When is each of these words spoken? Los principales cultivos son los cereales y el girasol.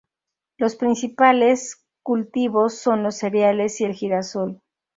Los 0.57 0.77
principales 0.77 1.85
cultivos 2.01 2.73
son 2.73 3.03
los 3.03 3.17
cereales 3.17 3.79
y 3.81 3.83
el 3.83 3.93
girasol. 3.93 4.59